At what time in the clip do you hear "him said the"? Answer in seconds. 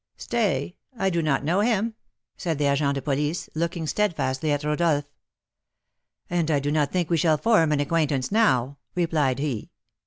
1.59-2.65